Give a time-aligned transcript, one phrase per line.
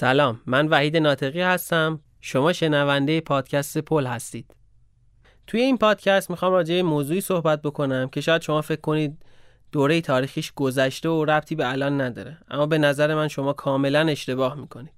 [0.00, 2.00] سلام من وحید ناطقی هستم.
[2.20, 4.54] شما شنونده پادکست پل هستید.
[5.46, 9.22] توی این پادکست می‌خوام راجع به موضوعی صحبت بکنم که شاید شما فکر کنید
[9.72, 12.38] دوره تاریخیش گذشته و ربطی به الان نداره.
[12.48, 14.92] اما به نظر من شما کاملا اشتباه می‌کنید.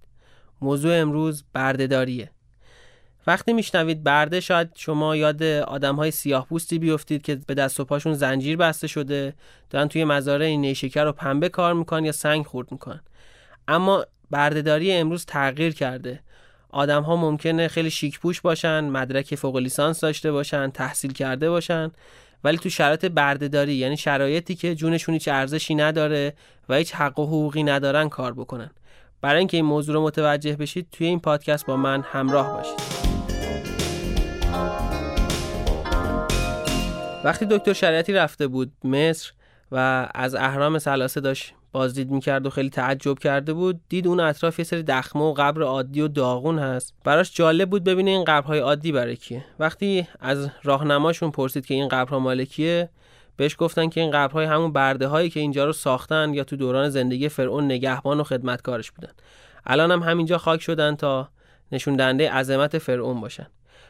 [0.61, 2.31] موضوع امروز بردهداریه.
[3.27, 7.85] وقتی میشنوید برده شاید شما یاد آدم های سیاه پوستی بیفتید که به دست و
[7.85, 9.35] پاشون زنجیر بسته شده
[9.71, 13.01] دارن توی مزارع نیشکر و پنبه کار می‌کنن یا سنگ خورد می‌کنن.
[13.69, 16.21] اما بردهداری امروز تغییر کرده.
[16.71, 21.91] آدم ها ممکنه خیلی شیک پوش باشن مدرک فوق لیسانس داشته باشن تحصیل کرده باشن
[22.45, 26.35] ولی تو شرایط بردهداری یعنی شرایطی که جونشون هیچ ارزشی نداره
[26.69, 28.71] و هیچ حق و حقوقی ندارن کار بکنن.
[29.21, 32.93] برای اینکه این موضوع رو متوجه بشید توی این پادکست با من همراه باشید.
[37.25, 39.33] وقتی دکتر شریعتی رفته بود مصر
[39.73, 43.81] و از اهرام سلاسه داشت بازدید می‌کرد و خیلی تعجب کرده بود.
[43.89, 46.95] دید اون اطراف یه سری دخمه و قبر عادی و داغون هست.
[47.05, 49.45] براش جالب بود ببینه این قبرهای عادی برای کیه.
[49.59, 52.89] وقتی از راهنماشون پرسید که این قبرها مال کیه
[53.37, 56.89] بهش گفتن که این قبرهای همون برده هایی که اینجا رو ساختن یا تو دوران
[56.89, 59.13] زندگی فرعون نگهبان و خدمتکارش بودن.
[59.67, 61.29] الان هم همینجا خاک شدن تا
[61.73, 63.47] نشون دهنده عظمت فرعون باشن.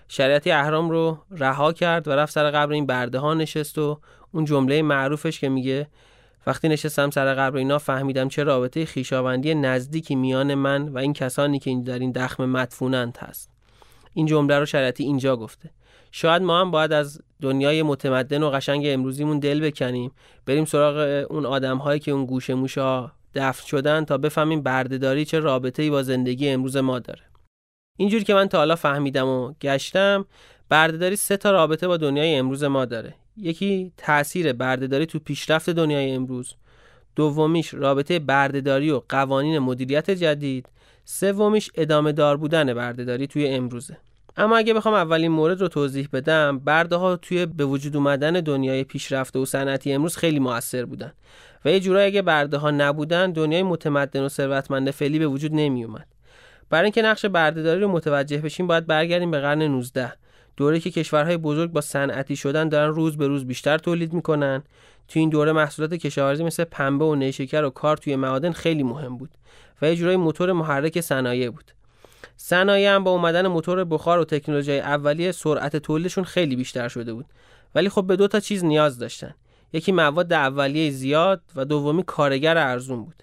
[0.08, 4.00] شریعتی اهرام رو رها کرد و رفت سر قبر این برده ها نشست و
[4.32, 5.86] اون جمله معروفش که میگه
[6.46, 11.58] وقتی نشستم سر قبر اینا فهمیدم چه رابطه خیشاوندی نزدیکی میان من و این کسانی
[11.58, 13.50] که در این دخم مدفونند هست.
[14.14, 15.70] این جمله رو شریعتی اینجا گفته.
[16.10, 20.12] شاید ما هم باید از دنیای متمدن و قشنگ امروزیمون دل بکنیم.
[20.46, 25.38] بریم سراغ اون آدم هایی که اون گوشه موشا دفن شدن تا بفهمیم بردهداری چه
[25.38, 27.22] رابطه ای با زندگی امروز ما داره.
[27.98, 30.24] اینجوری که من تا حالا فهمیدم و گشتم
[30.68, 33.14] بردهداری سه تا رابطه با دنیای امروز ما داره.
[33.36, 36.54] یکی تاثیر بردهداری تو پیشرفت دنیای امروز.
[37.16, 40.68] دومیش رابطه بردهداری و قوانین مدیریت جدید.
[41.04, 43.96] سومیش ادامه دار بودن بردهداری توی امروزه.
[44.36, 48.84] اما اگه بخوام اولین مورد رو توضیح بدم برده ها توی به وجود اومدن دنیای
[48.84, 51.12] پیشرفته و صنعتی امروز خیلی موثر بودن.
[51.64, 55.84] و یه جورایی اگه برده ها نبودن دنیای متمدن و ثروتمند فعلی به وجود نمی
[55.84, 56.06] اومد
[56.70, 60.12] برای اینکه نقش بردهداری رو متوجه بشیم باید برگردیم به قرن 19
[60.56, 64.62] دوره که کشورهای بزرگ با صنعتی شدن دارن روز به روز بیشتر تولید می‌کنن.
[65.08, 69.16] تو این دوره محصولات کشاورزی مثل پنبه و نیشکر و کار توی معادن خیلی مهم
[69.16, 69.30] بود
[69.82, 71.70] و یه جورایی موتور محرک صنایع بود.
[72.36, 77.26] صنایع هم با اومدن موتور بخار و تکنولوژی اولیه سرعت تولیدشون خیلی بیشتر شده بود.
[77.74, 79.34] ولی خب به دو تا چیز نیاز داشتن.
[79.72, 83.22] یکی مواد اولیه زیاد و دومی کارگر ارزون بود.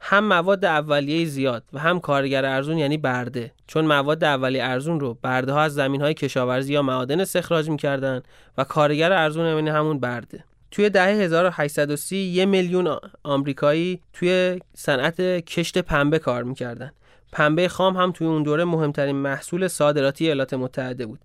[0.00, 3.52] هم مواد اولیه زیاد و هم کارگر ارزون یعنی برده.
[3.66, 8.22] چون مواد اولیه ارزون رو برده ها از زمین های کشاورزی یا معادن استخراج می‌کردن
[8.58, 10.44] و کارگر ارزون یعنی همون برده.
[10.70, 16.92] توی دهه 1830 یه میلیون آمریکایی توی صنعت کشت پنبه کار می‌کردن.
[17.32, 21.20] پنبه خام هم توی اون دوره مهمترین محصول صادراتی ایالات متحده بود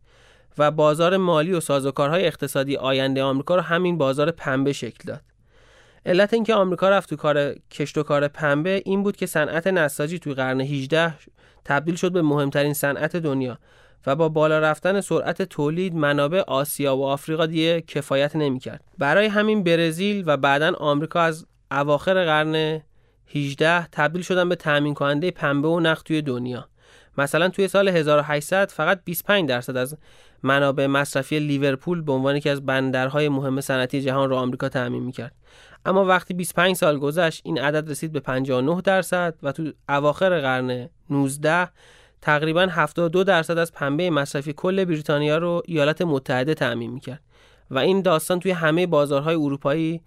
[0.57, 5.21] و بازار مالی و سازوکارهای اقتصادی آینده آمریکا رو همین بازار پنبه شکل داد.
[6.05, 10.19] علت اینکه آمریکا رفت تو کار کشت و کار پنبه این بود که صنعت نساجی
[10.19, 11.13] توی قرن 18
[11.65, 13.57] تبدیل شد به مهمترین صنعت دنیا
[14.07, 18.83] و با بالا رفتن سرعت تولید منابع آسیا و آفریقا دیگه کفایت نمی‌کرد.
[18.97, 22.81] برای همین برزیل و بعدا آمریکا از اواخر قرن
[23.35, 26.67] 18 تبدیل شدن به تامین کننده پنبه و نخ توی دنیا.
[27.17, 29.97] مثلا توی سال 1800 فقط 25 درصد از
[30.43, 35.35] منابع مصرفی لیورپول به عنوان یکی از بندرهای مهم صنعتی جهان رو آمریکا تأمین می‌کرد.
[35.85, 40.89] اما وقتی 25 سال گذشت این عدد رسید به 59 درصد و تو اواخر قرن
[41.09, 41.69] 19
[42.21, 47.21] تقریبا 72 درصد از پنبه مصرفی کل بریتانیا رو ایالات متحده تأمین می‌کرد
[47.71, 50.01] و این داستان توی همه بازارهای اروپایی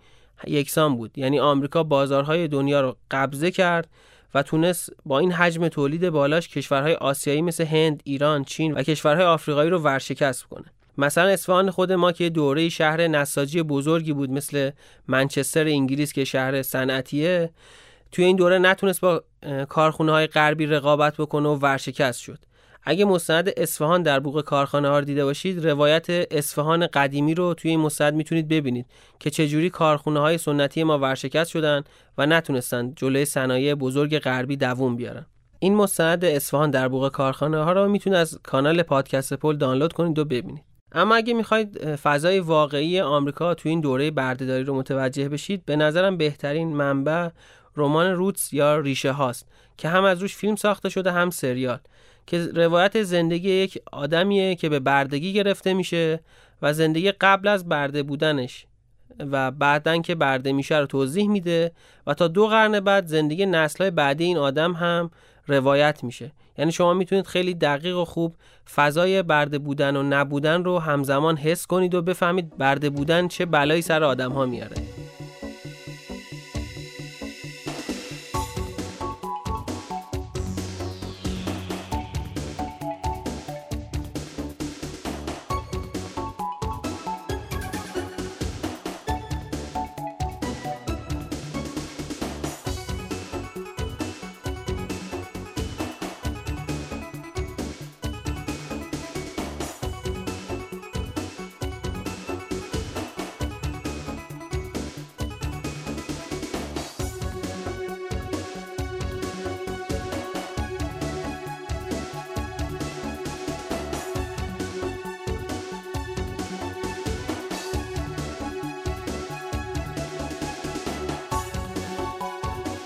[0.47, 1.19] یکسان بود.
[1.19, 3.89] یعنی آمریکا بازارهای دنیا رو قبضه کرد
[4.35, 9.27] و تونست با این حجم تولید بالاش کشورهای آسیایی مثل هند، ایران، چین و کشورهای
[9.27, 10.65] آفریقایی رو ورشکست کنه.
[10.99, 14.71] مثلا اصفهان خود ما که دوره شهر نساجی بزرگی بود مثل
[15.09, 17.51] منچستر انگلیس که شهر صنعتیه
[18.13, 19.25] توی این دوره نتونست با
[19.69, 22.39] کارخونه های غربی رقابت بکنه و ورشکست شد
[22.87, 27.71] اگه مستند اصفهان در بوق کارخانه ها رو دیده باشید روایت اصفهان قدیمی رو توی
[27.71, 28.87] این مستند می‌تونید ببینید
[29.19, 31.85] که چجوری کارخونه های سنتی ما ورشکست شدن
[32.19, 35.27] و نتونستن جلوی صنایع بزرگ غربی دووم بیارن.
[35.59, 40.19] این مستند اصفهان در بوق کارخانه ها رو می‌تونید از کانال پادکست پل دانلود کنید
[40.19, 40.65] و ببینید.
[40.93, 46.17] اما اگه می‌خواید فضای واقعی آمریکا توی این دوره بردهداری رو متوجه بشید به نظرم
[46.17, 47.29] بهترین منبع
[47.77, 51.79] رمان روتس یا ریشه هاست که هم از روش فیلم ساخته شده هم سریال.
[52.27, 56.21] که روایت زندگی یک آدمیه که به بردگی گرفته میشه
[56.63, 58.67] و زندگی قبل از برده بودنش
[59.19, 61.73] و بعدن که برده میشه رو توضیح میده
[62.07, 65.11] و تا دو قرن بعد زندگی نسلهای بعدی این آدم هم
[65.47, 66.33] روایت میشه.
[66.59, 68.35] یعنی شما می‌تونید خیلی دقیق و خوب
[68.75, 73.83] فضای برده بودن و نبودن رو همزمان حس کنید و بفهمید برده بودن چه بلایی
[73.83, 74.77] سر آدم ها میاره.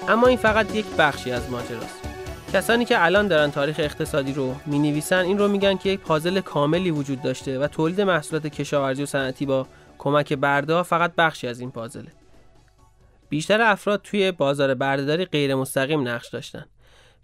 [0.08, 2.08] اما این فقط یک بخشی از ماجراست.
[2.52, 6.40] کسانی که الان دارن تاریخ اقتصادی رو می نویسن این رو میگن که یک پازل
[6.40, 9.66] کاملی وجود داشته و تولید محصولات کشاورزی و صنعتی با
[9.98, 12.12] کمک برده فقط بخشی از این پازله.
[13.28, 16.64] بیشتر افراد توی بازار بردهداری غیر مستقیم نقش داشتن.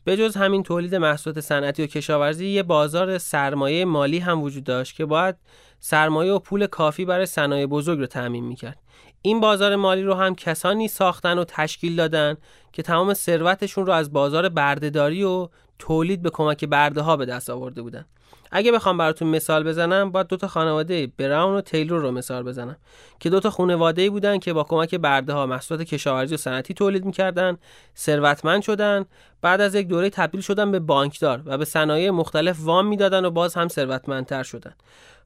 [0.04, 4.96] به جز همین تولید محصولات صنعتی و کشاورزی یه بازار سرمایه مالی هم وجود داشت
[4.96, 5.36] که باید
[5.80, 8.78] سرمایه و پول کافی برای صنایع بزرگ رو تأمین می‌کرد.
[9.26, 12.36] این بازار مالی رو هم کسانی ساختن و تشکیل دادن
[12.72, 15.48] که تمام ثروتشون رو از بازار بردهداری و
[15.78, 18.04] تولید به کمک برده ها به دست آورده بودن.
[18.50, 22.76] اگه بخوام براتون مثال بزنم باید دو تا خانواده براون و تیلور رو مثال بزنم
[23.20, 26.74] که دو تا خانواده ای بودن که با کمک برده ها محصولات کشاورزی و صنعتی
[26.74, 27.58] تولید می‌کردن
[27.96, 29.04] ثروتمند شدن
[29.42, 33.30] بعد از یک دوره تبدیل شدن به بانکدار و به صنایع مختلف وام می‌دادن و
[33.30, 34.74] باز هم ثروتمندتر شدن.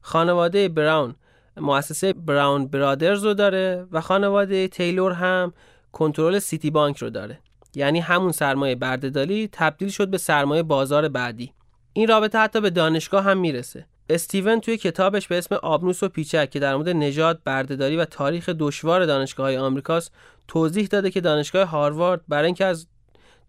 [0.01, 1.15] خانواده براون
[1.59, 5.53] مؤسسه براون برادرز رو داره و خانواده تیلور هم
[5.91, 7.39] کنترل سیتی بانک رو داره.
[7.75, 11.53] یعنی همون سرمایه بردهداری تبدیل شد به سرمایه بازار بعدی.
[11.93, 13.85] این رابطه حتی به دانشگاه هم می‌رسه.
[14.09, 18.49] استیون توی کتابش به اسم آبنوس و پیچک که در مورد نژاد بردهداری و تاریخ
[18.49, 20.11] دشوار دانشگاه های آمریکاست
[20.47, 22.87] توضیح داده که دانشگاه هاروارد برای اینکه از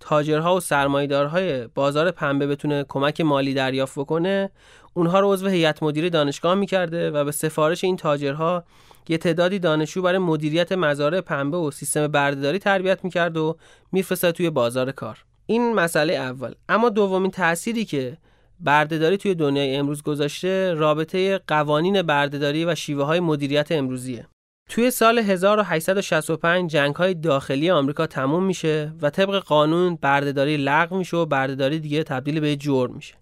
[0.00, 4.50] تاجرها و سرمایدارهای بازار پنبه بتونه کمک مالی دریافت بکنه
[4.94, 8.64] اونها رو عضو هیئت مدیره دانشگاه می‌کرده و به سفارش این تاجرها
[9.08, 13.56] یه تعدادی دانشجو برای مدیریت مزارع پنبه و سیستم بردهداری تربیت می‌کرد و
[13.92, 15.24] میفرستاد توی بازار کار.
[15.46, 16.54] این مسئله اول.
[16.68, 18.16] اما دومین تأثیری که
[18.60, 24.26] بردهداری توی دنیای امروز گذاشته رابطه قوانین بردهداری و شیوه های مدیریت امروزیه.
[24.70, 31.16] توی سال 1865 جنگ های داخلی آمریکا تموم میشه و طبق قانون بردهداری لغو میشه
[31.16, 33.14] و بردهداری دیگه تبدیل به جرم میشه.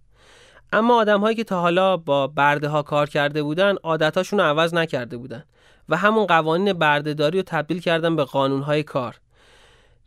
[0.72, 4.74] اما آدم هایی که تا حالا با برده ها کار کرده بودن عادتاشون رو عوض
[4.74, 5.44] نکرده بودن
[5.88, 9.20] و همون قوانین بردهداری رو تبدیل کردن به قانون های کار.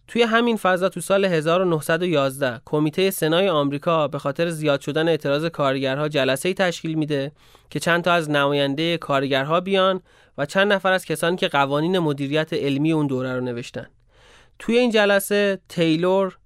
[0.08, 6.08] توی همین فضا تو سال 1911 کمیته سنای آمریکا به خاطر زیاد شدن اعتراض کارگرها
[6.08, 7.32] جلسه تشکیل میده
[7.70, 10.02] که چند تا از نماینده کارگرها بیان
[10.42, 13.88] و چند نفر از کسانی که قوانین مدیریت علمی اون دوره رو نوشتن.
[14.60, 16.38] توی این جلسه تیلور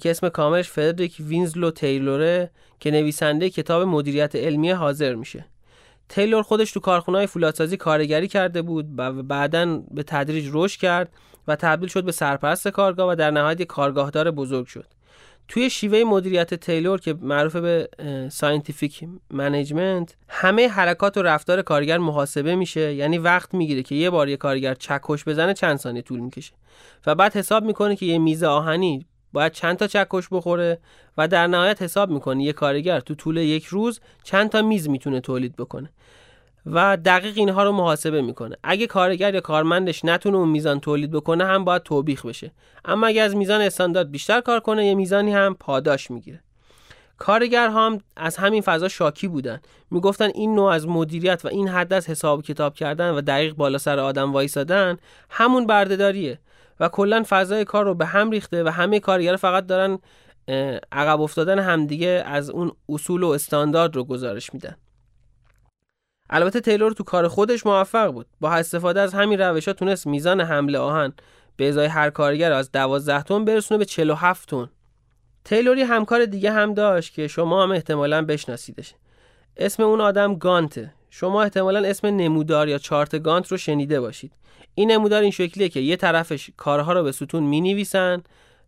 [0.00, 2.50] که اسم کاملش فردریک وینزلو تیلوره
[2.80, 5.44] که نویسنده کتاب مدیریت علمی حاضر میشه.
[6.08, 11.12] تیلور خودش تو کارخونه فولادسازی کارگری کرده بود و بعدا به تدریج رشد کرد
[11.48, 14.93] و تبدیل شد به سرپرست کارگاه و در نهایت کارگاهدار بزرگ شد.
[15.48, 17.88] توی شیوه مدیریت تیلور که معروف به
[18.32, 22.94] scientific management همه حرکات و رفتار کارگر محاسبه میشه.
[22.94, 26.52] یعنی وقت می‌گیره که یه بار یه کارگر چکش بزنه چند ثانیه طول می‌کشه.
[27.06, 30.78] و بعد حساب می‌کنه که یه میز آهنی باید چند تا چکش بخوره
[31.18, 35.20] و در نهایت حساب می‌کنه یه کارگر تو طول یک روز چند تا میز می‌تونه
[35.20, 35.90] تولید بکنه.
[36.66, 38.56] و دقیق اینها رو محاسبه می‌کنه.
[38.62, 42.52] اگه کارگر یا کارمندش نتونه اون میزان تولید بکنه هم باید توبیخ بشه.
[42.84, 46.40] اما اگه از میزان استاندارد بیشتر کار کنه یه میزانی هم پاداش می‌گیره.
[47.18, 49.60] کارگر هم از همین فضا شاکی بودن.
[49.90, 53.78] می‌گفتن این نوع از مدیریت و این حد از حساب کتاب کردن و دقیق بالا
[53.78, 54.96] سر آدم وایسادن
[55.30, 56.38] همون بردهداریه.
[56.80, 59.98] و کلا فضای کار رو به هم ریخته و همه کارگر فقط دارن
[60.92, 64.76] عقب افتادن همدیگه از اون اصول و استاندارد رو گزارش میدن.
[66.30, 68.26] البته تیلور تو کار خودش موفق بود.
[68.40, 71.12] با استفاده از همین روش ها تونست میزان حمله آهن
[71.56, 74.70] به ازای هر کارگر از 12 تن برسونه به 47 تن.
[75.44, 78.94] تیلوری همکار دیگه هم داشت که شما هم احتمالا بشناسیدش.
[79.56, 84.32] اسم اون آدم گانته شما احتمالا اسم نمودار یا چارت گانت رو شنیده باشید.
[84.74, 88.22] این نمودار این شکلیه که یه طرفش کارها رو به ستون می نویسن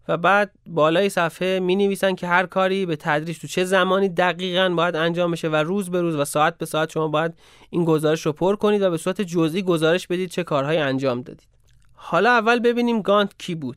[0.08, 4.68] و بعد بالای صفحه می نویسن که هر کاری به تدریج تو چه زمانی دقیقا
[4.68, 7.34] باید انجام بشه و روز به روز و ساعت به ساعت شما باید
[7.70, 11.48] این گزارش رو پر کنید و به صورت جزئی گزارش بدید چه کارهایی انجام دادید.
[11.94, 13.76] حالا اول ببینیم گانت کی بود.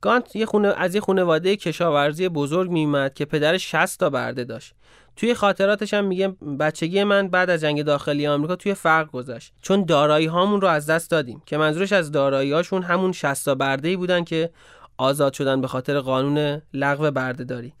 [0.00, 4.74] گانت یه خونه از یه خانواده کشاورزی بزرگ میومد که پدرش 60 تا برده داشت.
[5.16, 6.28] توی خاطراتش هم میگه
[6.60, 10.86] بچگی من بعد از جنگ داخلی آمریکا توی فقر گذشت چون دارایی هامون رو از
[10.86, 14.50] دست دادیم که منظورش از دارایی هاشون همون 60 تا برده ای بودن که
[14.96, 17.72] آزاد شدن به خاطر قانون لغو برده داری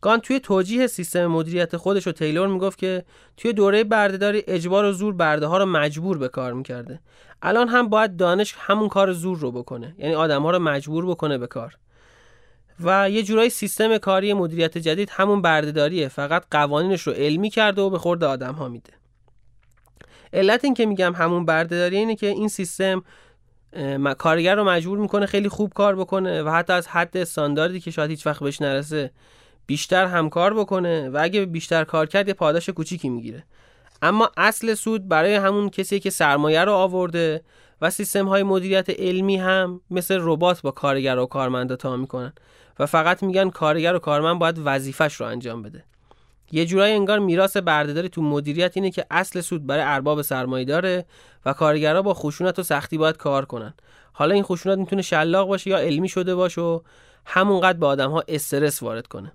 [0.00, 3.04] گان توی توجیه سیستم مدیریت خودش و تیلور می‌گفت که
[3.36, 7.00] توی دوره بردهداری اجبار و زور برده ها رو مجبور به کار می‌کرده.
[7.42, 11.38] الان هم باید دانش همون کار زور رو بکنه یعنی آدم ها رو مجبور بکنه
[11.38, 11.78] به کار.
[12.80, 17.90] و یه جورایی سیستم کاری مدیریت جدید همون بردهداریه فقط قوانینش رو علمی کرده و
[17.90, 18.92] به خورد آدم ها میده.
[20.32, 23.04] علت این که میگم همون بردهداری اینه که این سیستم
[24.18, 28.10] کارگر رو مجبور می‌کنه خیلی خوب کار بکنه و حتی از حد استانداردی که شاید
[28.10, 29.10] هیچ وقت بهش نرسه
[29.66, 33.44] بیشتر همکار بکنه و اگه بیشتر کار کرد یه پاداش کوچیکی می‌گیره.
[34.02, 37.42] اما اصل سود برای همون کسی که سرمایه رو آورده
[37.80, 42.32] و سیستم های مدیریت علمی هم مثل ربات با کارگر و کارمندا تا می‌کنن
[42.78, 45.84] و فقط میگن کارگر و کارمند باید وظیفش رو انجام بده.
[46.52, 51.04] یه جورایی انگار میراث بردهداری تو مدیریت اینه که اصل سود برای ارباب سرمایه داره
[51.46, 53.74] و کارگرها با خشونت و سختی باید کار کنن.
[54.12, 56.80] حالا این خشونت می‌تونه شلاق باشه یا علمی شده باشه و
[57.26, 59.32] همونقدر به آدم ها استرس وارد کنه.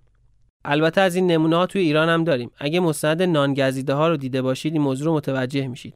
[0.66, 2.52] البته از این نمونه ها توی ایران هم داریم.
[2.58, 5.94] اگه مستند نانگزیده ها رو دیده باشید این موضوع رو متوجه میشید.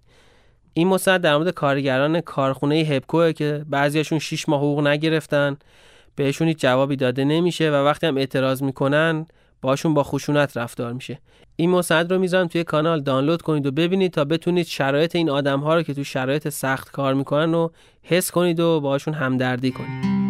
[0.73, 5.57] این مستند در مورد کارگران کارخونه هپکوه که بعضیاشون 6 ماه حقوق نگرفتن
[6.15, 9.25] بهشون جوابی داده نمیشه و وقتی هم اعتراض می‌کنن
[9.61, 11.19] باشون با خشونت رفتار میشه.
[11.55, 15.59] این مستند رو می‌ذارم توی کانال دانلود کنید و ببینید تا بتونید شرایط این آدم
[15.59, 17.71] ها رو که تو شرایط سخت کار می‌کنن رو
[18.03, 20.21] حس کنید و باشون همدردی کنید.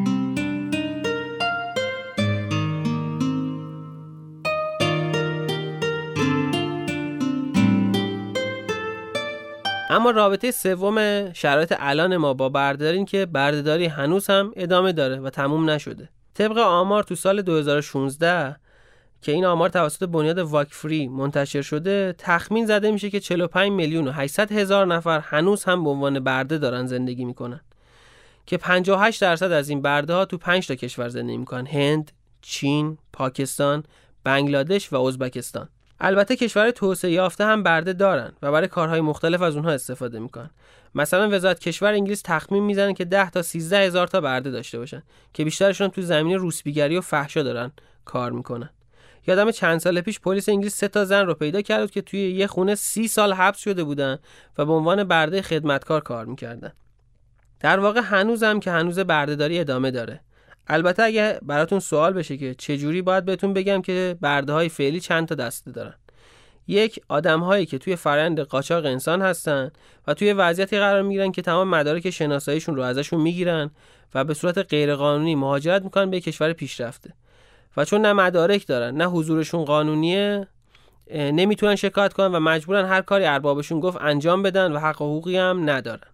[9.89, 15.29] اما رابطه سوم شرایط الان ما با بردهداری که بردهداری هنوز هم ادامه داره و
[15.29, 16.09] تموم نشده.
[16.33, 18.55] طبق آمار تو سال 2016
[19.21, 24.07] که این آمار توسط بنیاد واک فری منتشر شده تخمین زده میشه که 45 میلیون
[24.07, 27.61] و 800 هزار نفر هنوز هم به عنوان برده دارن زندگی می‌کنن.
[28.45, 31.65] که 58 درصد از این برده ها تو 5 تا کشور زندگی می‌کنن.
[31.65, 32.11] هند،
[32.41, 33.83] چین، پاکستان،
[34.23, 35.69] بنگلادش و ازبکستان.
[35.99, 40.49] البته کشور توسعه یافته هم برده دارن و برای کارهای مختلف از اونها استفاده می‌کنن.
[40.95, 45.03] مثلا وزارت کشور انگلیس تخمین می‌زنه که 10 تا 13 هزار تا برده داشته باشن
[45.33, 47.71] که بیشترشون تو زمینه روسبیگری و فحشا دارن
[48.05, 48.69] کار می‌کنن.
[49.27, 52.47] یادم چند سال پیش پلیس انگلیس سه تا زن رو پیدا کرد که توی یه
[52.47, 54.19] خونه سی سال حبس شده بودن
[54.57, 56.71] و به عنوان برده خدمتکار کار می‌کردن.
[57.59, 60.19] در واقع هنوزم که هنوز بردهداری ادامه داره.
[60.67, 65.27] البته اگه براتون سوال بشه که چجوری باید بهتون بگم که برده های فعلی چند
[65.27, 65.93] تا دسته دارن.
[66.67, 69.71] یک آدم هایی که توی فرند قاچاق انسان هستن
[70.07, 73.71] و توی وضعیتی قرار می‌گیرن که تمام مدارک شناساییشون رو ازشون می‌گیرن
[74.15, 77.13] و به صورت غیرقانونی مهاجرت می‌کنن به کشور پیشرفته.
[77.77, 80.47] و چون نه مدارک دارن نه حضورشون قانونیه
[81.13, 85.69] نمی‌تونن شکایت کنن و مجبورن هر کاری اربابشون گفت انجام بدن و حق حقوقی هم
[85.69, 86.07] ندارن.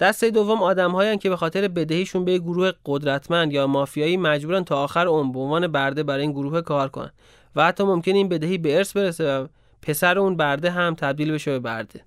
[0.00, 5.06] دسته دوم آدم که به خاطر بدهیشون به گروه قدرتمند یا مافیایی مجبورن تا آخر
[5.06, 7.12] عمر به عنوان برده برای این گروه کار کنن
[7.56, 9.46] و حتی ممکن این بدهی به ارث برسه و
[9.82, 12.04] پسر اون برده هم تبدیل بشه به برده.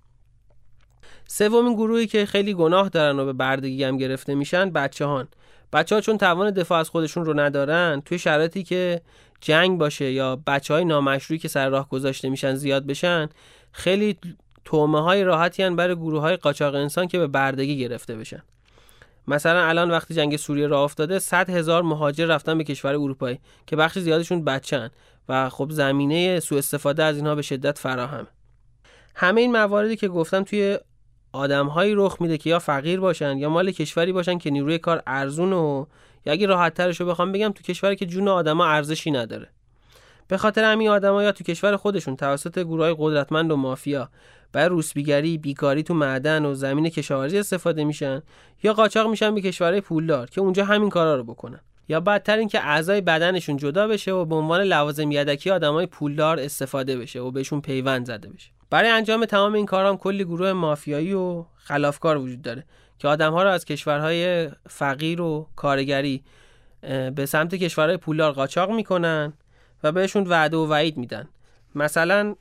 [1.28, 5.28] سومین گروهی که خیلی گناه دارن و به بردگی هم گرفته میشن بچه هان
[5.74, 9.02] بچه ها چون توان دفاع از خودشون رو ندارن توی شرایطی که
[9.42, 13.30] جنگ باشه یا بچه های نامشروعی که سر راه گذاشته میشن زیاد بشن
[13.72, 14.18] خیلی
[14.66, 18.44] تومه های راحتی هن برای گروه های قاچاق انسان که به بردگی گرفته بشن.
[19.28, 23.76] مثلا الان وقتی جنگ سوریه راه افتاده 100 هزار مهاجر رفتن به کشور اروپایی که
[23.76, 24.90] بخش زیادشون بچن
[25.30, 28.28] و خب زمینه سوء استفاده از اینها به شدت فراهم.
[29.16, 30.80] همه این مواردی که گفتم توی
[31.32, 35.54] آدمهایی رخ میده که یا فقیر باشن یا مال کشوری باشن که نیروی کار ارزون
[35.54, 35.86] و
[36.26, 39.48] یا اگه راحت ترشو بخوام بگم تو کشوری که جون آدما ارزشی نداره.
[40.28, 44.10] به خاطر همین آدما یا تو کشور خودشون توسط گروهای قدرتمند و مافیا
[44.52, 48.22] برای روسبیگری بیکاری تو معدن و زمین کشاورزی استفاده میشن
[48.64, 51.60] یا قاچاق میشن به کشورهای پولدار که اونجا همین کارا رو بکنن.
[51.90, 56.98] یا بدتر اینکه اعضای بدنشون جدا بشه و به عنوان لوازم یدکی آدمای پولدار استفاده
[56.98, 58.50] بشه و بهشون پیوند زده بشه.
[58.70, 62.64] برای انجام تمام این کارام کلی گروه مافیایی و خلافکار وجود داره
[63.00, 66.24] که آدمها رو از کشورهای فقیر و کارگری
[67.16, 69.34] به سمت کشورهای پولدار قاچاق می‌کنن
[69.84, 71.30] و بهشون وعده و وعید میدن.
[71.76, 72.36] مثلا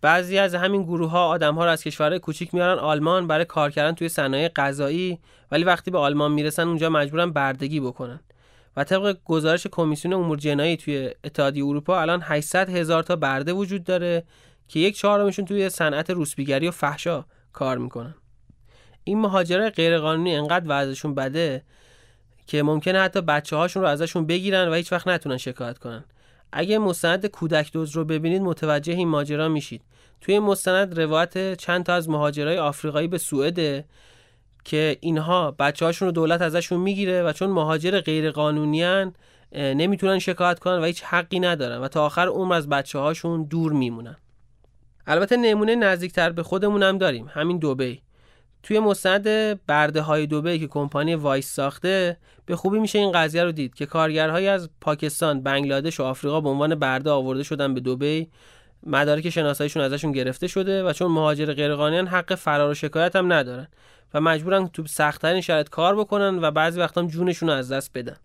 [0.00, 3.70] بعضی از همین گروه ها آدم ها رو از کشورهای کوچیک میارن آلمان برای کار
[3.70, 5.18] کردن توی صنایع غذایی
[5.50, 8.20] ولی وقتی به آلمان می‌رسن اونجا مجبورن بردگی بکنن.
[8.76, 13.84] و طبق گزارش کمیسیون امور جنایی توی اتحادیه اروپا الان 800 هزار تا برده وجود
[13.84, 14.24] داره
[14.72, 18.14] که یک چهارمشون توی صنعت روسبیگری و فحشا کار می‌کنن.
[19.04, 21.62] این مهاجرای غیرقانونی انقدر وضعشون بده
[22.46, 26.04] که ممکنه حتی بچه هاشون رو ازشون بگیرن و هیچ وقت نتونن شکایت کنن.
[26.52, 29.82] اگه مستند کودک دوز رو ببینید متوجه این ماجرا میشید.
[30.20, 33.84] توی مستند روایت چند تا از مهاجرای آفریقایی به سوئد
[34.64, 39.14] که اینها بچه هاشون رو دولت ازشون می‌گیره و چون مهاجر غیر قانونیان
[39.52, 43.72] نمی‌تونن شکایت کنن و هیچ حقی ندارن و تا آخر عمر از بچه هاشون دور
[43.72, 44.16] میمونن.
[45.06, 48.02] البته نمونه نزدیکتر به خودمون هم داریم همین دوبی
[48.62, 49.26] توی مستند
[49.66, 52.16] برده های دوبه که کمپانی وایس ساخته
[52.46, 56.48] به خوبی میشه این قضیه رو دید که کارگرهایی از پاکستان، بنگلادش و آفریقا به
[56.48, 58.28] عنوان برده آورده شدن به دوبی
[58.86, 63.68] مدارک شناساییشون ازشون گرفته شده و چون مهاجر غیرقانونیان حق فرار و شکایت هم ندارن
[64.14, 67.90] و مجبورن تو سختترین شرایط کار بکنن و بعضی وقتا هم جونشون رو از دست
[67.94, 68.16] بدن.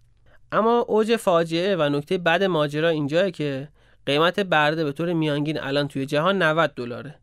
[0.52, 3.68] اما اوج فاجعه و نکته بد ماجرا اینجاست که
[4.08, 7.16] قیمت برده به طور میانگین الان توی جهان 90 دلاره.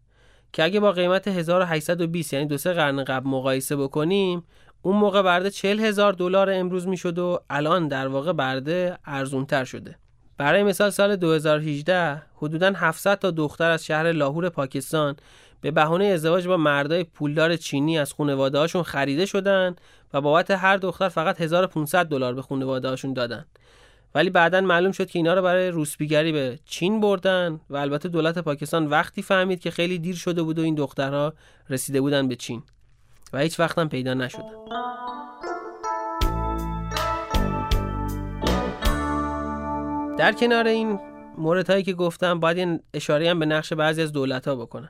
[0.53, 4.45] که اگه با قیمت 1820 یعنی دو سه قرن قبل مقایسه بکنیم
[4.83, 9.97] اون موقع برده 40 هزار دلار امروز می‌شد و الان در واقع برده ارزونتر شده.
[10.39, 15.17] برای مثال سال 2018 حدوداً 700 تا دختر از شهر لاهور پاکستان
[15.61, 19.77] به بهانه ازدواج با مردای پولدار چینی از خانواده هاشون خریده شدن
[20.15, 23.45] و بابت هر دختر فقط 1500 دلار به خانواده هاشون دادن.
[24.15, 28.39] ولی بعدا معلوم شد که اینا رو برای روسپیگری به چین بردن و البته دولت
[28.39, 31.35] پاکستان وقتی فهمید که خیلی دیر شده بود و این دخترها
[31.71, 32.63] رسیده بودن به چین
[33.33, 34.43] و هیچ وقت هم پیدا نشدن
[40.19, 41.01] در کنار این
[41.39, 44.89] موردهایی که گفتم باید این اشاره هم به نقش بعضی از دولت ها بکنم.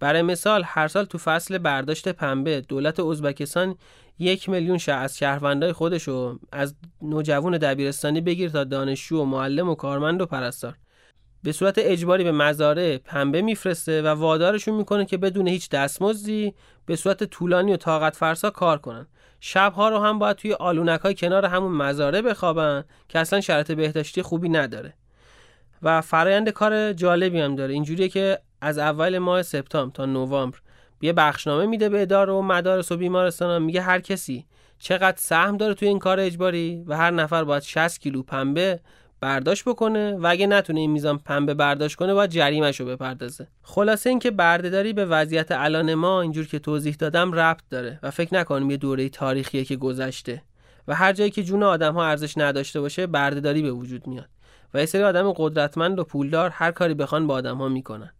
[0.00, 3.76] برای مثال هر سال تو فصل برداشت پنبه دولت ازبکستان
[4.18, 9.74] یک میلیون شهر از شهروندای خودشو از نوجوان دبیرستانی بگیر تا دانشجو و معلم و
[9.74, 10.76] کارمند و پرستار.
[11.42, 16.54] به صورت اجباری به مزارع پنبه میفرسته و وادارشون می‌کنه که بدون هیچ دستمزدی
[16.86, 19.06] به صورت طولانی و طاقت فرسا کار کنن.
[19.40, 24.48] شبها رو هم باید توی آلونک کنار همون مزارع بخوابن که اصلا شرط بهداشتی خوبی
[24.48, 24.94] نداره.
[25.82, 27.74] و فرایند کار جالبی هم داره.
[27.74, 30.58] اینجوریه که از اول ماه سپتامبر تا نوامبر
[31.00, 34.46] یه بخشنامه میده به اداره و مدارس و بیمارستان میگه هر کسی
[34.78, 38.80] چقدر سهم داره توی این کار اجباری و هر نفر باید 60 کیلو پنبه
[39.20, 43.46] برداشت بکنه و اگه نتونه این میزان پنبه برداشت کنه باید جریمهشو بپردازه.
[43.62, 48.34] خلاصه اینکه بردهداری به وضعیت الان ما اینجور که توضیح دادم ربط داره و فکر
[48.34, 50.42] نکنیم یه دوره تاریخیه که گذشته
[50.88, 54.28] و هر جایی که جون آدم ها ارزش نداشته باشه بردهداری به وجود میاد
[54.74, 58.10] و یه سری آدم قدرتمند و پولدار هر کاری بخوان با آدم ها می‌کنن.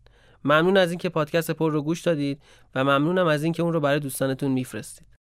[0.47, 2.43] ممنون از اینکه پادکست پر رو گوش دادید
[2.75, 5.16] و ممنونم از اینکه اون رو برای دوستانتون میفرستید.